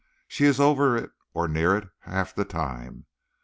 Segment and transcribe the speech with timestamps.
[0.27, 3.05] She is over it or near it half the time.